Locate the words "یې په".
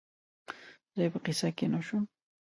1.05-1.19